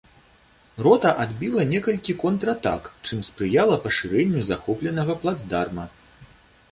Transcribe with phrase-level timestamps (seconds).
[0.85, 5.85] Рота адбіла некалькі контратак, чым спрыяла пашырэнню захопленага плацдарма.